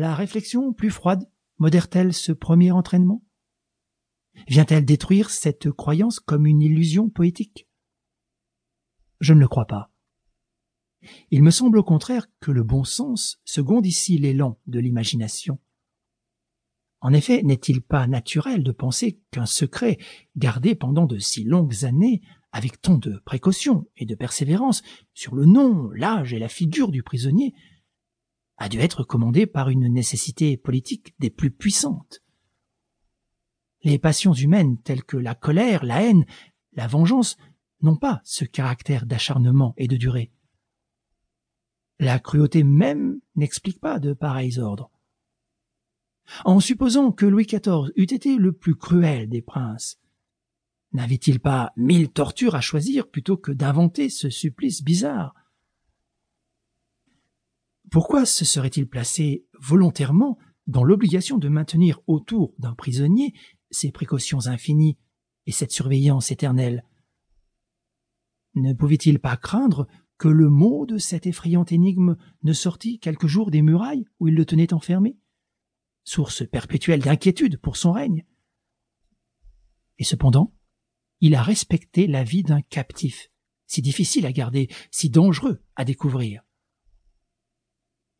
la 0.00 0.14
réflexion 0.14 0.72
plus 0.72 0.90
froide 0.90 1.30
modère-t-elle 1.58 2.14
ce 2.14 2.32
premier 2.32 2.72
entraînement? 2.72 3.22
Vient-elle 4.48 4.84
détruire 4.84 5.30
cette 5.30 5.70
croyance 5.70 6.20
comme 6.20 6.46
une 6.46 6.62
illusion 6.62 7.10
poétique? 7.10 7.68
Je 9.20 9.34
ne 9.34 9.40
le 9.40 9.48
crois 9.48 9.66
pas. 9.66 9.92
Il 11.30 11.42
me 11.42 11.50
semble 11.50 11.78
au 11.78 11.84
contraire 11.84 12.26
que 12.40 12.50
le 12.50 12.62
bon 12.62 12.84
sens 12.84 13.40
seconde 13.44 13.86
ici 13.86 14.18
l'élan 14.18 14.58
de 14.66 14.80
l'imagination. 14.80 15.58
En 17.02 17.12
effet, 17.12 17.42
n'est-il 17.42 17.80
pas 17.82 18.06
naturel 18.06 18.62
de 18.62 18.72
penser 18.72 19.20
qu'un 19.30 19.46
secret 19.46 19.98
gardé 20.36 20.74
pendant 20.74 21.06
de 21.06 21.18
si 21.18 21.44
longues 21.44 21.84
années 21.84 22.20
avec 22.52 22.80
tant 22.80 22.98
de 22.98 23.20
précaution 23.24 23.86
et 23.96 24.06
de 24.06 24.14
persévérance 24.14 24.82
sur 25.14 25.34
le 25.34 25.46
nom, 25.46 25.90
l'âge 25.90 26.34
et 26.34 26.38
la 26.38 26.48
figure 26.48 26.90
du 26.90 27.02
prisonnier 27.02 27.54
a 28.60 28.68
dû 28.68 28.78
être 28.78 29.02
commandé 29.02 29.46
par 29.46 29.70
une 29.70 29.88
nécessité 29.88 30.58
politique 30.58 31.14
des 31.18 31.30
plus 31.30 31.50
puissantes. 31.50 32.22
Les 33.82 33.98
passions 33.98 34.34
humaines 34.34 34.78
telles 34.82 35.02
que 35.02 35.16
la 35.16 35.34
colère, 35.34 35.82
la 35.82 36.02
haine, 36.02 36.26
la 36.74 36.86
vengeance 36.86 37.38
n'ont 37.80 37.96
pas 37.96 38.20
ce 38.22 38.44
caractère 38.44 39.06
d'acharnement 39.06 39.72
et 39.78 39.88
de 39.88 39.96
durée. 39.96 40.30
La 41.98 42.18
cruauté 42.18 42.62
même 42.62 43.20
n'explique 43.34 43.80
pas 43.80 43.98
de 43.98 44.12
pareils 44.12 44.58
ordres. 44.58 44.90
En 46.44 46.60
supposant 46.60 47.12
que 47.12 47.24
Louis 47.24 47.46
XIV 47.46 47.90
eût 47.96 48.02
été 48.02 48.36
le 48.36 48.52
plus 48.52 48.76
cruel 48.76 49.30
des 49.30 49.42
princes, 49.42 49.98
n'avait-il 50.92 51.40
pas 51.40 51.72
mille 51.76 52.10
tortures 52.10 52.54
à 52.54 52.60
choisir 52.60 53.08
plutôt 53.08 53.38
que 53.38 53.52
d'inventer 53.52 54.10
ce 54.10 54.28
supplice 54.28 54.82
bizarre 54.82 55.34
Pourquoi 57.90 58.24
se 58.24 58.44
serait-il 58.44 58.88
placé 58.88 59.46
volontairement 59.58 60.38
dans 60.68 60.84
l'obligation 60.84 61.38
de 61.38 61.48
maintenir 61.48 62.00
autour 62.06 62.54
d'un 62.58 62.74
prisonnier 62.74 63.34
ces 63.72 63.90
précautions 63.90 64.46
infinies 64.46 64.96
et 65.46 65.52
cette 65.52 65.72
surveillance 65.72 66.30
éternelle? 66.30 66.84
Ne 68.54 68.74
pouvait-il 68.74 69.18
pas 69.18 69.36
craindre 69.36 69.88
que 70.18 70.28
le 70.28 70.48
mot 70.48 70.86
de 70.86 70.98
cette 70.98 71.26
effrayante 71.26 71.72
énigme 71.72 72.16
ne 72.44 72.52
sortît 72.52 73.00
quelques 73.00 73.26
jours 73.26 73.50
des 73.50 73.62
murailles 73.62 74.04
où 74.20 74.28
il 74.28 74.34
le 74.34 74.44
tenait 74.44 74.72
enfermé? 74.72 75.16
Source 76.04 76.48
perpétuelle 76.48 77.00
d'inquiétude 77.00 77.58
pour 77.58 77.76
son 77.76 77.90
règne. 77.90 78.24
Et 79.98 80.04
cependant, 80.04 80.54
il 81.20 81.34
a 81.34 81.42
respecté 81.42 82.06
la 82.06 82.22
vie 82.22 82.44
d'un 82.44 82.62
captif, 82.62 83.30
si 83.66 83.82
difficile 83.82 84.26
à 84.26 84.32
garder, 84.32 84.68
si 84.92 85.10
dangereux 85.10 85.62
à 85.74 85.84
découvrir. 85.84 86.42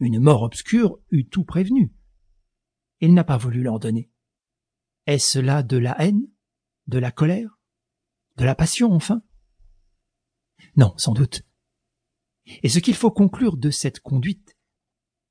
Une 0.01 0.19
mort 0.19 0.43
obscure 0.43 0.99
eût 1.11 1.27
tout 1.27 1.45
prévenu. 1.45 1.93
Il 3.01 3.13
n'a 3.13 3.25
pas 3.25 3.37
voulu 3.37 3.63
l'ordonner. 3.63 4.11
Est-ce 5.07 5.39
là 5.39 5.63
de 5.63 5.77
la 5.77 6.01
haine, 6.01 6.27
de 6.87 6.99
la 6.99 7.11
colère, 7.11 7.59
de 8.37 8.45
la 8.45 8.55
passion 8.55 8.93
enfin? 8.93 9.23
Non, 10.77 10.95
sans 10.97 11.13
doute. 11.13 11.43
Et 12.63 12.71
ce 12.71 12.79
qu'il 12.79 12.95
faut 12.95 13.11
conclure 13.11 13.59
de 13.59 13.71
cette 13.71 14.01
conduite, 14.01 14.57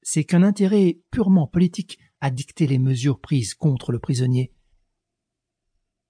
c'est 0.04 0.24
qu'un 0.24 0.44
intérêt 0.44 1.00
purement 1.10 1.48
politique 1.48 2.00
a 2.22 2.30
dicté 2.30 2.68
les 2.68 2.80
mesures 2.80 3.20
prises 3.20 3.56
contre 3.56 3.92
le 3.92 4.00
prisonnier. 4.00 4.54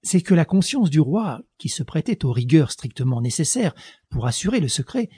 C'est 0.02 0.22
que 0.22 0.34
la 0.34 0.46
conscience 0.46 0.90
du 0.90 1.00
roi, 1.00 1.42
qui 1.58 1.70
se 1.70 1.84
prêtait 1.84 2.26
aux 2.26 2.32
rigueurs 2.32 2.72
strictement 2.72 3.22
nécessaires 3.22 3.76
pour 4.10 4.28
assurer 4.28 4.60
le 4.60 4.70
secret, 4.70 5.10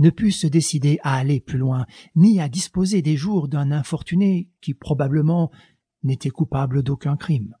ne 0.00 0.10
put 0.10 0.32
se 0.32 0.48
décider 0.48 0.98
à 1.02 1.14
aller 1.14 1.40
plus 1.40 1.58
loin, 1.58 1.86
ni 2.16 2.40
à 2.40 2.48
disposer 2.48 3.02
des 3.02 3.16
jours 3.16 3.46
d'un 3.46 3.70
infortuné 3.70 4.48
qui 4.60 4.74
probablement 4.74 5.52
n'était 6.02 6.30
coupable 6.30 6.82
d'aucun 6.82 7.16
crime. 7.16 7.54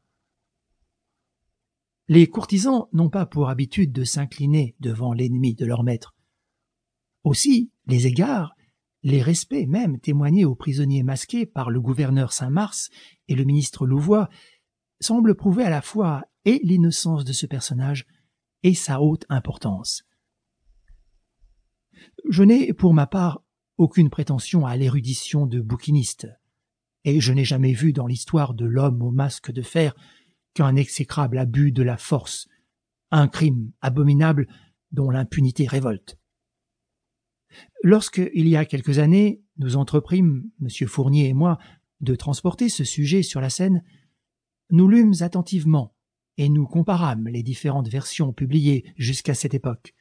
Les 2.08 2.26
courtisans 2.26 2.88
n'ont 2.92 3.10
pas 3.10 3.26
pour 3.26 3.48
habitude 3.48 3.92
de 3.92 4.02
s'incliner 4.02 4.74
devant 4.80 5.12
l'ennemi 5.12 5.54
de 5.54 5.66
leur 5.66 5.84
maître. 5.84 6.16
Aussi, 7.22 7.70
les 7.86 8.08
égards 8.08 8.56
les 9.02 9.22
respects 9.22 9.66
même 9.66 9.98
témoignés 9.98 10.44
aux 10.44 10.54
prisonniers 10.54 11.02
masqués 11.02 11.46
par 11.46 11.70
le 11.70 11.80
gouverneur 11.80 12.32
Saint-Mars 12.32 12.90
et 13.28 13.34
le 13.34 13.44
ministre 13.44 13.86
Louvois 13.86 14.28
semblent 15.00 15.34
prouver 15.34 15.64
à 15.64 15.70
la 15.70 15.80
fois 15.80 16.24
et 16.44 16.60
l'innocence 16.62 17.24
de 17.24 17.32
ce 17.32 17.46
personnage 17.46 18.06
et 18.62 18.74
sa 18.74 19.00
haute 19.00 19.24
importance. 19.28 20.02
Je 22.30 22.44
n'ai, 22.44 22.72
pour 22.72 22.94
ma 22.94 23.08
part, 23.08 23.42
aucune 23.76 24.08
prétention 24.08 24.64
à 24.64 24.76
l'érudition 24.76 25.46
de 25.46 25.60
bouquiniste, 25.60 26.28
et 27.02 27.20
je 27.20 27.32
n'ai 27.32 27.44
jamais 27.44 27.72
vu 27.72 27.92
dans 27.92 28.06
l'histoire 28.06 28.54
de 28.54 28.66
l'homme 28.66 29.02
au 29.02 29.10
masque 29.10 29.50
de 29.50 29.62
fer 29.62 29.96
qu'un 30.54 30.76
exécrable 30.76 31.38
abus 31.38 31.72
de 31.72 31.82
la 31.82 31.96
force, 31.96 32.46
un 33.10 33.26
crime 33.26 33.72
abominable 33.80 34.46
dont 34.92 35.10
l'impunité 35.10 35.66
révolte. 35.66 36.20
Lorsque, 37.82 38.22
il 38.32 38.46
y 38.46 38.54
a 38.54 38.64
quelques 38.64 39.00
années, 39.00 39.42
nous 39.56 39.74
entreprîmes, 39.74 40.48
M. 40.62 40.86
Fournier 40.86 41.30
et 41.30 41.34
moi, 41.34 41.58
de 42.00 42.14
transporter 42.14 42.68
ce 42.68 42.84
sujet 42.84 43.24
sur 43.24 43.40
la 43.40 43.50
scène, 43.50 43.82
nous 44.70 44.86
lûmes 44.86 45.14
attentivement 45.18 45.96
et 46.36 46.48
nous 46.48 46.68
comparâmes 46.68 47.26
les 47.26 47.42
différentes 47.42 47.88
versions 47.88 48.32
publiées 48.32 48.84
jusqu'à 48.96 49.34
cette 49.34 49.54
époque. 49.54 49.96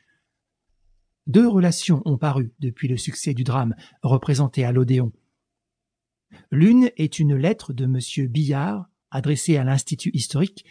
Deux 1.29 1.47
relations 1.47 2.01
ont 2.06 2.17
paru 2.17 2.56
depuis 2.59 2.88
le 2.88 2.97
succès 2.97 3.35
du 3.35 3.44
drame 3.44 3.75
représenté 4.01 4.66
à 4.66 4.72
l'Odéon. 4.72 5.12
L'une 6.50 6.90
est 6.97 7.19
une 7.19 7.35
lettre 7.35 7.72
de 7.72 7.84
M. 7.84 8.28
Billard 8.28 8.90
adressée 9.12 9.56
à 9.56 9.63
l'Institut 9.63 10.09
historique 10.16 10.66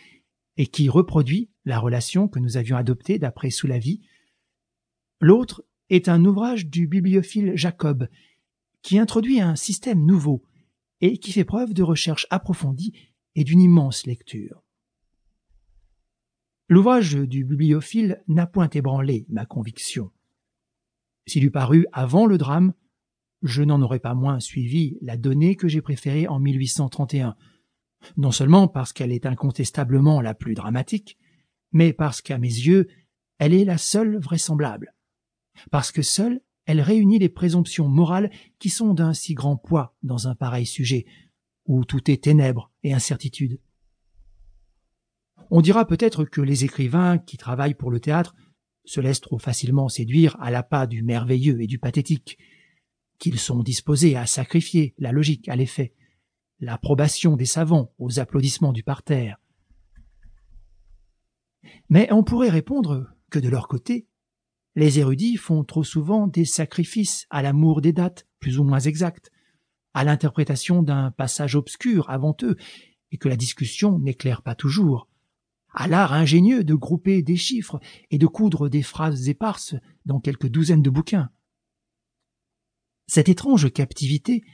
et 0.57 0.67
qui 0.67 0.89
reproduit 0.89 1.49
la 1.65 1.79
relation 1.79 2.27
que 2.27 2.41
nous 2.41 2.57
avions 2.57 2.77
adoptée 2.77 3.21
d'après 3.21 3.51
Soulavie. 3.51 4.01
L'autre 5.21 5.65
est 5.91 6.09
un 6.09 6.25
ouvrage 6.25 6.67
du 6.67 6.89
bibliophile 6.89 7.53
Jacob, 7.55 8.09
qui 8.83 8.99
introduit 8.99 9.41
un 9.41 9.55
système 9.55 10.05
nouveau 10.05 10.43
et 11.01 11.19
qui 11.19 11.31
fait 11.31 11.45
preuve 11.45 11.73
de 11.73 11.85
recherche 11.85 12.27
approfondie 12.31 12.95
et 13.37 13.45
d'une 13.45 13.61
immense 13.61 14.07
lecture. 14.07 14.65
L'ouvrage 16.69 17.15
du 17.15 17.45
bibliophile 17.45 18.25
n'a 18.27 18.49
point 18.49 18.69
ébranlé 18.71 19.25
ma 19.29 19.47
conviction. 19.47 20.11
S'il 21.29 21.45
eût 21.45 21.51
paru 21.51 21.87
avant 21.93 22.27
le 22.27 22.39
drame, 22.39 22.73
je 23.43 23.63
n'en 23.63 23.81
aurais 23.83 24.01
pas 24.01 24.15
moins 24.15 24.41
suivi 24.41 24.99
la 25.01 25.17
donnée 25.17 25.55
que 25.55 25.69
j'ai 25.69 25.83
préférée 25.83 26.27
en 26.27 26.41
1831, 26.41 27.37
non 28.17 28.33
seulement 28.33 28.67
parce 28.67 28.93
qu'elle 28.93 29.13
est 29.13 29.27
incontestablement 29.27 30.21
la 30.21 30.35
plus 30.35 30.55
dramatique, 30.55 31.19
mais 31.71 31.93
parce 31.93 32.23
qu'à 32.23 32.39
mes 32.39 32.49
yeux, 32.49 32.89
elle 33.39 33.55
est 33.55 33.65
la 33.65 33.79
seule 33.79 34.19
vraisemblable 34.19 34.95
parce 35.71 35.93
que 35.93 36.03
seule 36.03 36.41
elle 36.67 36.81
réunit 36.81 37.19
les 37.19 37.31
présomptions 37.31 37.89
morales 37.89 38.31
qui 38.59 38.69
sont 38.69 38.93
d'un 38.93 39.15
si 39.15 39.35
grand 39.35 39.57
poids 39.57 39.97
dans 40.03 40.29
un 40.29 40.35
pareil 40.35 40.67
sujet, 40.67 41.07
où 41.65 41.87
tout 41.87 42.11
est 42.11 42.25
ténèbres 42.25 42.71
et 42.83 42.93
incertitude. 42.93 43.59
On 45.51 45.63
dira 45.63 45.87
peut-être 45.87 46.25
que 46.25 46.43
les 46.43 46.65
écrivains 46.65 47.17
qui 47.17 47.39
travaillent 47.39 47.75
pour 47.75 47.91
le 47.91 48.01
théâtre 48.01 48.35
se 48.89 49.01
laissent 49.01 49.21
trop 49.21 49.39
facilement 49.39 49.89
séduire 49.89 50.37
à 50.41 50.51
l'appât 50.51 50.87
du 50.87 51.03
merveilleux 51.03 51.61
et 51.61 51.67
du 51.67 51.79
pathétique, 51.79 52.39
qu'ils 53.19 53.39
sont 53.39 53.63
disposés 53.63 54.17
à 54.17 54.27
sacrifier 54.27 54.95
la 54.99 55.13
logique 55.13 55.49
à 55.49 55.57
l'effet, 55.57 55.93
l'approbation 56.61 57.37
des 57.37 57.45
savants 57.45 57.93
aux 57.99 58.19
applaudissements 58.19 58.73
du 58.73 58.83
parterre. 58.83 59.37
Mais 61.91 62.09
on 62.13 62.25
pourrait 62.25 62.49
répondre 62.49 63.13
que 63.31 63.39
de 63.39 63.51
leur 63.51 63.69
côté, 63.69 64.09
les 64.75 64.99
érudits 64.99 65.37
font 65.37 65.65
trop 65.65 65.85
souvent 65.85 66.27
des 66.27 66.47
sacrifices 66.47 67.27
à 67.29 67.43
l'amour 67.43 67.83
des 67.83 67.93
dates, 67.93 68.27
plus 68.41 68.59
ou 68.59 68.65
moins 68.65 68.81
exactes, 68.81 69.31
à 69.93 70.05
l'interprétation 70.05 70.83
d'un 70.83 71.11
passage 71.11 71.57
obscur 71.57 72.09
avant 72.09 72.37
eux, 72.43 72.57
et 73.11 73.19
que 73.19 73.29
la 73.29 73.37
discussion 73.37 73.99
n'éclaire 73.99 74.43
pas 74.43 74.55
toujours, 74.55 75.08
à 75.75 75.89
l'art 75.89 76.13
ingénieux 76.13 76.65
de 76.65 76.75
grouper 76.75 77.23
des 77.23 77.37
chiffres 77.37 77.81
et 78.11 78.19
de 78.19 78.27
coudre 78.27 78.69
des 78.69 78.83
phrases 78.83 79.29
éparses 79.29 79.75
dans 80.07 80.21
quelques 80.21 80.49
douzaines 80.49 80.83
de 80.83 80.91
bouquins. 80.91 81.31
Cette 83.07 83.29
étrange 83.29 83.73
captivité 83.73 84.45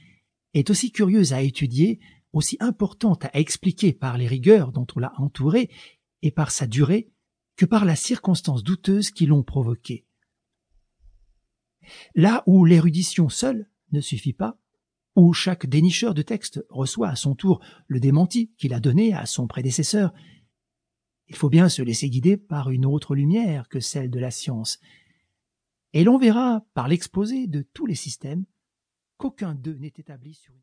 est 0.55 0.71
aussi 0.71 0.93
curieuse 0.93 1.33
à 1.33 1.43
étudier, 1.43 2.01
aussi 2.33 2.57
importante 2.61 3.25
à 3.25 3.31
expliquer 3.39 3.93
par 3.93 4.19
les 4.19 4.27
rigueurs 4.27 4.73
dont 4.73 4.87
on 4.95 5.01
l'a 5.01 5.13
entourée 5.19 5.71
et 6.23 6.31
par 6.31 6.51
sa 6.51 6.67
durée 6.67 7.11
que 7.57 7.67
par 7.67 7.85
la 7.85 7.97
circonstance 7.97 8.63
douteuse 8.63 9.11
qui 9.11 9.27
l'ont 9.27 9.43
provoquée. 9.43 10.07
Là 12.15 12.43
où 12.47 12.65
l'érudition 12.65 13.29
seule 13.29 13.69
ne 13.93 14.01
suffit 14.01 14.33
pas, 14.33 14.59
où 15.17 15.33
chaque 15.33 15.67
dénicheur 15.67 16.15
de 16.15 16.23
texte 16.23 16.65
reçoit 16.71 17.09
à 17.09 17.17
son 17.17 17.35
tour 17.35 17.61
le 17.87 18.01
démenti 18.01 18.53
qu'il 18.57 18.75
a 18.75 18.81
donné 18.81 19.15
à 19.15 19.27
son 19.27 19.47
prédécesseur, 19.47 20.13
il 21.35 21.37
faut 21.37 21.51
bien 21.51 21.69
se 21.69 21.83
laisser 21.83 22.09
guider 22.11 22.37
par 22.37 22.71
une 22.71 22.87
autre 22.87 23.17
lumière 23.17 23.69
que 23.69 23.81
celle 23.81 24.09
de 24.09 24.21
la 24.21 24.31
science. 24.31 24.79
Et 25.93 26.05
l'on 26.05 26.17
verra, 26.17 26.65
par 26.75 26.87
l'exposé 26.87 27.49
de 27.49 27.63
tous 27.63 27.87
les 27.87 27.97
systèmes, 27.97 28.45
qu'aucun 29.17 29.53
d'eux 29.53 29.75
n'est 29.75 29.93
établi 29.97 30.35
sur 30.35 30.53
une 30.53 30.53